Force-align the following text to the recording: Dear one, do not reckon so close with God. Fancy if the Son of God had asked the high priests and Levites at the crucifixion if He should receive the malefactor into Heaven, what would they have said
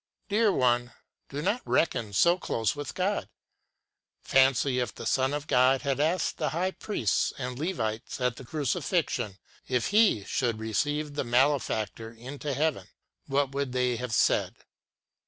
Dear 0.29 0.51
one, 0.51 0.93
do 1.29 1.43
not 1.43 1.61
reckon 1.63 2.11
so 2.13 2.35
close 2.39 2.75
with 2.75 2.95
God. 2.95 3.29
Fancy 4.23 4.79
if 4.79 4.95
the 4.95 5.05
Son 5.05 5.31
of 5.31 5.45
God 5.45 5.83
had 5.83 5.99
asked 5.99 6.39
the 6.39 6.49
high 6.49 6.71
priests 6.71 7.31
and 7.37 7.59
Levites 7.59 8.19
at 8.19 8.37
the 8.37 8.43
crucifixion 8.43 9.37
if 9.67 9.89
He 9.89 10.23
should 10.23 10.57
receive 10.57 11.13
the 11.13 11.23
malefactor 11.23 12.11
into 12.11 12.55
Heaven, 12.55 12.87
what 13.27 13.51
would 13.51 13.73
they 13.73 13.97
have 13.97 14.11
said 14.11 14.55